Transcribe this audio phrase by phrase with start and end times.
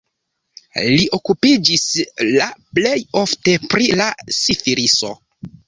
[0.85, 1.83] Li okupiĝis
[2.29, 4.11] la plej ofte pri la
[4.43, 5.17] sifiliso.